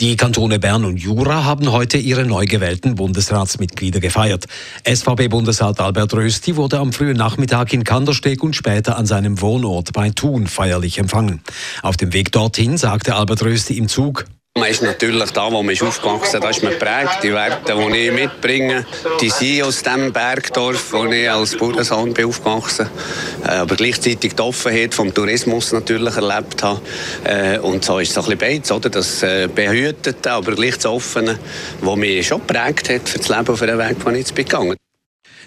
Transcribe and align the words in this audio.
Die 0.00 0.16
Kantone 0.16 0.58
Bern 0.58 0.86
und 0.86 0.96
Jura 0.96 1.44
haben 1.44 1.70
heute 1.72 1.98
ihre 1.98 2.24
neu 2.24 2.46
gewählten 2.46 2.94
Bundesratsmitglieder 2.94 4.00
gefeiert. 4.00 4.46
SVP-Bundesrat 4.86 5.78
Albert 5.78 6.14
Rösti 6.14 6.56
wurde 6.56 6.78
am 6.78 6.94
frühen 6.94 7.18
Nachmittag 7.18 7.74
in 7.74 7.84
Kandersteg 7.84 8.42
und 8.42 8.56
später 8.56 8.96
an 8.96 9.04
seinem 9.04 9.42
Wohnort 9.42 9.92
bei 9.92 10.08
Thun 10.08 10.46
feierlich 10.46 10.96
empfangen. 10.96 11.42
Auf 11.82 11.98
dem 11.98 12.14
Weg 12.14 12.32
dorthin 12.32 12.78
sagte 12.78 13.14
Albert 13.14 13.42
Rösti 13.42 13.76
im 13.76 13.88
Zug, 13.88 14.24
man 14.60 14.68
ist 14.68 14.82
natürlich 14.82 15.30
da, 15.30 15.50
wo 15.50 15.62
man 15.62 15.72
ist 15.72 15.82
aufgewachsen 15.82 16.40
da 16.40 16.50
ist 16.50 16.62
man 16.62 16.78
prägt. 16.78 17.22
Die 17.22 17.32
Werte, 17.32 17.74
die 17.74 17.96
ich 17.96 18.12
mitbringe, 18.12 18.86
die 19.20 19.30
sind 19.30 19.62
aus 19.62 19.82
dem 19.82 20.12
Bergdorf, 20.12 20.92
wo 20.92 21.06
ich 21.06 21.30
als 21.30 21.56
Bauernsohn 21.56 22.12
bin 22.12 22.26
aufgewachsen 22.26 22.88
äh, 23.44 23.48
aber 23.48 23.74
gleichzeitig 23.74 24.34
die 24.34 24.42
Offenheit 24.42 24.94
vom 24.94 25.12
Tourismus 25.14 25.72
natürlich 25.72 26.14
erlebt 26.14 26.62
habe. 26.62 26.80
Äh, 27.24 27.58
und 27.58 27.84
so 27.84 27.98
ist 27.98 28.10
es 28.10 28.18
ein 28.18 28.24
bisschen 28.24 28.38
beides, 28.38 28.70
oder? 28.70 28.90
Das 28.90 29.22
äh, 29.22 29.48
Behütete, 29.48 30.30
aber 30.30 30.52
gleich 30.52 30.76
das 30.76 30.86
Offene, 30.86 31.38
das 31.80 31.96
mich 31.96 32.26
schon 32.26 32.46
prägt 32.46 32.90
hat 32.90 33.08
für 33.08 33.18
das 33.18 33.28
Leben 33.28 33.48
auf 33.48 33.62
einem 33.62 33.78
Weg, 33.78 34.04
den 34.04 34.12
ich 34.12 34.18
jetzt 34.18 34.34
bin 34.34 34.44
gegangen 34.44 34.76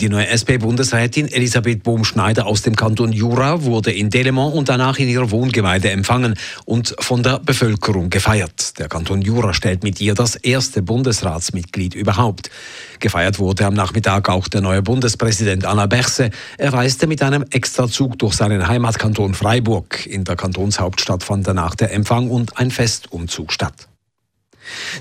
die 0.00 0.08
neue 0.08 0.26
SP-Bundesrätin 0.26 1.28
Elisabeth 1.28 1.84
Bohm-Schneider 1.84 2.46
aus 2.46 2.62
dem 2.62 2.74
Kanton 2.74 3.12
Jura 3.12 3.62
wurde 3.62 3.92
in 3.92 4.10
Delemont 4.10 4.54
und 4.54 4.68
danach 4.68 4.98
in 4.98 5.08
ihrer 5.08 5.30
Wohngemeinde 5.30 5.90
empfangen 5.90 6.34
und 6.64 6.96
von 6.98 7.22
der 7.22 7.38
Bevölkerung 7.38 8.10
gefeiert. 8.10 8.78
Der 8.80 8.88
Kanton 8.88 9.22
Jura 9.22 9.54
stellt 9.54 9.84
mit 9.84 10.00
ihr 10.00 10.14
das 10.14 10.34
erste 10.34 10.82
Bundesratsmitglied 10.82 11.94
überhaupt. 11.94 12.50
Gefeiert 12.98 13.38
wurde 13.38 13.66
am 13.66 13.74
Nachmittag 13.74 14.28
auch 14.28 14.48
der 14.48 14.62
neue 14.62 14.82
Bundespräsident 14.82 15.64
Anna 15.64 15.86
Berse. 15.86 16.30
Er 16.58 16.72
reiste 16.72 17.06
mit 17.06 17.22
einem 17.22 17.44
Extrazug 17.50 18.18
durch 18.18 18.34
seinen 18.34 18.66
Heimatkanton 18.66 19.34
Freiburg. 19.34 20.06
In 20.06 20.24
der 20.24 20.34
Kantonshauptstadt 20.34 21.22
fand 21.22 21.46
danach 21.46 21.76
der 21.76 21.92
Empfang 21.92 22.30
und 22.30 22.58
ein 22.58 22.72
Festumzug 22.72 23.52
statt. 23.52 23.88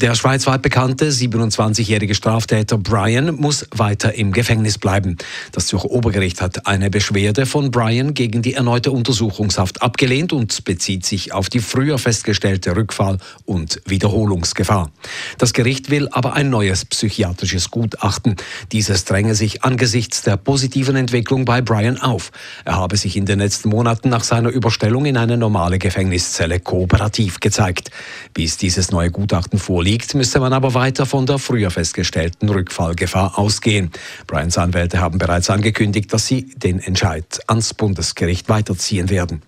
Der 0.00 0.14
schweizweit 0.14 0.62
bekannte 0.62 1.10
27-jährige 1.10 2.14
Straftäter 2.14 2.78
Brian 2.78 3.34
muss 3.36 3.66
weiter 3.74 4.14
im 4.14 4.32
Gefängnis 4.32 4.78
bleiben. 4.78 5.16
Das 5.52 5.66
Zürcher 5.66 5.90
Obergericht 5.90 6.40
hat 6.40 6.66
eine 6.66 6.90
Beschwerde 6.90 7.46
von 7.46 7.70
Brian 7.70 8.14
gegen 8.14 8.42
die 8.42 8.54
erneute 8.54 8.90
Untersuchungshaft 8.90 9.82
abgelehnt 9.82 10.32
und 10.32 10.64
bezieht 10.64 11.06
sich 11.06 11.32
auf 11.32 11.48
die 11.48 11.60
früher 11.60 11.98
festgestellte 11.98 12.76
Rückfall- 12.76 13.18
und 13.44 13.80
Wiederholungsgefahr. 13.86 14.90
Das 15.38 15.52
Gericht 15.52 15.90
will 15.90 16.08
aber 16.10 16.34
ein 16.34 16.50
neues 16.50 16.84
psychiatrisches 16.84 17.70
Gutachten. 17.70 18.36
Dieses 18.72 19.04
dränge 19.04 19.34
sich 19.34 19.64
angesichts 19.64 20.22
der 20.22 20.36
positiven 20.36 20.96
Entwicklung 20.96 21.44
bei 21.44 21.62
Brian 21.62 21.98
auf. 21.98 22.30
Er 22.64 22.76
habe 22.76 22.96
sich 22.96 23.16
in 23.16 23.26
den 23.26 23.38
letzten 23.38 23.68
Monaten 23.68 24.08
nach 24.08 24.24
seiner 24.24 24.50
Überstellung 24.50 25.06
in 25.06 25.16
eine 25.16 25.36
normale 25.36 25.78
Gefängniszelle 25.78 26.60
kooperativ 26.60 27.40
gezeigt. 27.40 27.90
Bis 28.34 28.56
dieses 28.56 28.90
neue 28.90 29.10
Gutachten 29.10 29.47
Gutachten 29.48 29.58
vorliegt, 29.58 30.14
müsste 30.14 30.40
man 30.40 30.52
aber 30.52 30.74
weiter 30.74 31.06
von 31.06 31.24
der 31.24 31.38
früher 31.38 31.70
festgestellten 31.70 32.48
Rückfallgefahr 32.48 33.38
ausgehen. 33.38 33.90
Bryans 34.26 34.58
Anwälte 34.58 35.00
haben 35.00 35.18
bereits 35.18 35.48
angekündigt, 35.48 36.12
dass 36.12 36.26
sie 36.26 36.50
den 36.56 36.80
Entscheid 36.80 37.40
ans 37.46 37.72
Bundesgericht 37.72 38.48
weiterziehen 38.48 39.08
werden. 39.08 39.42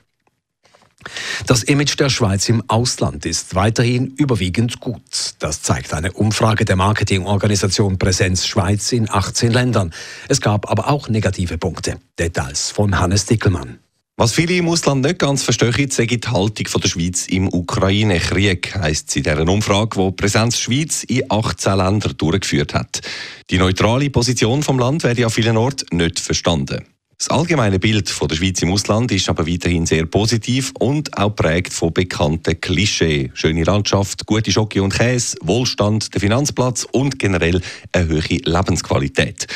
Das 1.46 1.62
Image 1.62 1.98
der 1.98 2.10
Schweiz 2.10 2.48
im 2.48 2.62
Ausland 2.68 3.26
ist 3.26 3.54
weiterhin 3.54 4.08
überwiegend 4.16 4.80
gut. 4.80 5.34
Das 5.38 5.62
zeigt 5.62 5.94
eine 5.94 6.12
Umfrage 6.12 6.64
der 6.64 6.76
Marketingorganisation 6.76 7.98
Präsenz 7.98 8.46
Schweiz 8.46 8.92
in 8.92 9.08
18 9.10 9.50
Ländern. 9.50 9.92
Es 10.28 10.40
gab 10.40 10.70
aber 10.70 10.88
auch 10.88 11.08
negative 11.08 11.58
Punkte. 11.58 11.98
Details 12.19 12.70
von 12.70 12.98
Hannes 12.98 13.26
Dickelmann. 13.26 13.78
Was 14.20 14.34
viele 14.34 14.53
im 14.56 14.69
Ausland 14.69 15.03
nicht 15.03 15.19
ganz 15.19 15.42
verstehen, 15.42 15.91
sei 15.91 16.04
die 16.04 16.20
Haltung 16.20 16.66
der 16.82 16.88
Schweiz 16.91 17.26
im 17.28 17.48
Ukraine-Krieg, 17.48 18.75
heisst 18.75 19.08
es 19.08 19.16
in 19.16 19.22
dieser 19.22 19.48
Umfrage, 19.48 19.98
die 19.98 20.10
Präsenz 20.10 20.58
Schweiz 20.58 21.04
in 21.04 21.22
18 21.31 21.78
Ländern 21.78 22.12
durchgeführt 22.19 22.75
hat. 22.75 23.00
Die 23.48 23.56
neutrale 23.56 24.10
Position 24.10 24.62
vom 24.62 24.78
Land 24.78 25.04
werde 25.04 25.25
an 25.25 25.31
vielen 25.31 25.56
Orten 25.56 25.97
nicht 25.97 26.20
verstanden. 26.20 26.84
Das 27.20 27.28
allgemeine 27.28 27.78
Bild 27.78 28.08
von 28.08 28.28
der 28.28 28.36
Schweiz 28.36 28.62
im 28.62 28.72
Ausland 28.72 29.12
ist 29.12 29.28
aber 29.28 29.47
weiterhin 29.47 29.84
sehr 29.84 30.06
positiv 30.06 30.72
und 30.78 31.19
auch 31.19 31.36
prägt 31.36 31.70
von 31.70 31.92
bekannten 31.92 32.58
Klischee. 32.58 33.31
Schöne 33.34 33.64
Landschaft, 33.64 34.25
gute 34.25 34.50
Schocke 34.50 34.82
und 34.82 34.94
Käse, 34.94 35.36
Wohlstand, 35.42 36.14
der 36.14 36.22
Finanzplatz 36.22 36.86
und 36.92 37.19
generell 37.19 37.60
eine 37.92 38.08
hohe 38.08 38.22
Lebensqualität. 38.22 39.47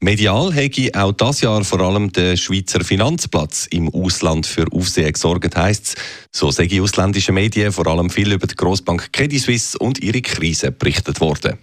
Medial 0.00 0.52
hätte 0.52 0.90
auch 1.00 1.12
das 1.12 1.42
Jahr 1.42 1.62
vor 1.62 1.78
allem 1.78 2.10
der 2.10 2.36
Schweizer 2.36 2.82
Finanzplatz 2.82 3.68
im 3.70 3.88
Ausland 3.94 4.44
für 4.44 4.66
Aufsehen 4.72 5.12
gesorgt, 5.12 5.54
heisst. 5.54 5.94
So 6.32 6.50
sagen 6.50 6.80
ausländische 6.80 7.30
Medien 7.30 7.70
vor 7.70 7.86
allem 7.86 8.10
viel 8.10 8.32
über 8.32 8.48
die 8.48 8.56
Grossbank 8.56 9.12
Credit 9.12 9.40
Suisse 9.40 9.78
und 9.78 10.02
ihre 10.02 10.22
Krise 10.22 10.72
berichtet 10.72 11.20
worden. 11.20 11.56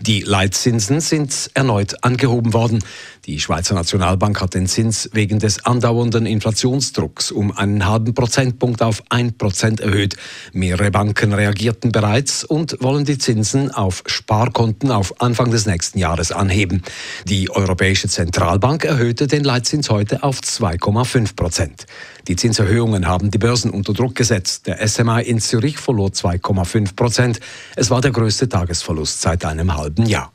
Die 0.00 0.20
Leitzinsen 0.20 1.00
sind 1.00 1.50
erneut 1.54 2.04
angehoben 2.04 2.52
worden. 2.52 2.82
Die 3.26 3.40
Schweizer 3.40 3.74
Nationalbank 3.74 4.40
hat 4.40 4.54
den 4.54 4.66
Zins 4.66 5.10
wegen 5.12 5.40
des 5.40 5.66
andauernden 5.66 6.24
Inflationsdrucks 6.24 7.32
um 7.32 7.54
einen 7.54 7.86
halben 7.86 8.14
Prozentpunkt 8.14 8.80
auf 8.80 9.02
ein 9.10 9.36
Prozent 9.36 9.80
erhöht. 9.80 10.16
Mehrere 10.52 10.90
Banken 10.90 11.32
reagierten 11.32 11.92
bereits 11.92 12.44
und 12.44 12.78
wollen 12.80 13.04
die 13.04 13.18
Zinsen 13.18 13.70
auf 13.70 14.02
Sparkonten 14.06 14.90
auf 14.90 15.20
Anfang 15.20 15.50
des 15.50 15.66
nächsten 15.66 15.98
Jahres 15.98 16.32
anheben. 16.32 16.82
Die 17.26 17.50
Europäische 17.50 18.08
Zentralbank 18.08 18.84
erhöhte 18.84 19.26
den 19.26 19.44
Leitzins 19.44 19.90
heute 19.90 20.22
auf 20.22 20.40
2,5 20.40 21.36
Prozent. 21.36 21.86
Die 22.28 22.36
Zinserhöhungen 22.36 23.06
haben 23.06 23.30
die 23.30 23.38
Börsen 23.38 23.70
unter 23.70 23.92
Druck 23.92 24.14
gesetzt. 24.14 24.66
Der 24.66 24.86
SMI 24.86 25.22
in 25.22 25.40
Zürich 25.40 25.78
verlor 25.78 26.10
2,5 26.10 26.94
Prozent. 26.94 27.40
Es 27.76 27.90
war 27.90 28.00
der 28.00 28.12
größte 28.12 28.48
Tagesverlust 28.48 29.20
seit 29.20 29.39
einem 29.44 29.76
halben 29.76 30.06
Jahr. 30.06 30.32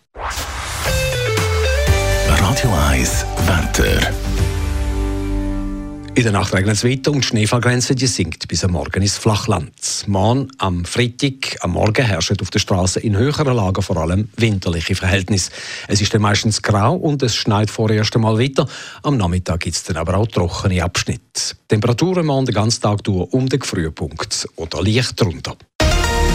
Radio 2.27 2.71
1 2.89 3.25
Wetter. 3.45 4.11
In 6.17 6.23
der 6.23 6.31
Nacht 6.31 6.53
regnet 6.53 6.75
es 6.75 6.85
weiter 6.85 7.11
und 7.11 7.25
die 7.25 7.27
Schneefallgrenze 7.27 7.93
die 7.93 8.07
sinkt 8.07 8.47
bis 8.47 8.63
am 8.63 8.71
Morgen 8.71 9.01
ins 9.01 9.17
Flachland. 9.17 10.05
Morgen 10.07 10.47
am 10.59 10.85
Freitag 10.85 11.57
am 11.59 11.71
Morgen 11.71 12.05
herrschen 12.05 12.37
auf 12.39 12.49
der 12.49 12.59
Straße 12.59 13.01
in 13.01 13.17
höheren 13.17 13.53
Lagen 13.53 13.81
vor 13.81 13.97
allem 13.97 14.29
winterliche 14.37 14.95
Verhältnisse. 14.95 15.51
Es 15.89 15.99
ist 15.99 16.13
dann 16.13 16.21
meistens 16.21 16.61
grau 16.61 16.95
und 16.95 17.21
es 17.21 17.35
schneit 17.35 17.69
vorerst 17.69 18.15
einmal 18.15 18.39
weiter. 18.39 18.65
Am 19.03 19.17
Nachmittag 19.17 19.59
gibt 19.59 19.75
es 19.75 19.83
dann 19.83 19.97
aber 19.97 20.15
auch 20.15 20.27
trockene 20.27 20.81
Abschnitte. 20.81 21.55
Temperaturen 21.67 22.25
morgen 22.25 22.45
den 22.45 22.55
ganzen 22.55 22.81
Tag 22.81 23.03
durch 23.03 23.33
um 23.33 23.49
den 23.49 23.61
Frühpunkt 23.61 24.47
oder 24.55 24.81
leicht 24.81 25.19
drunter. 25.19 25.57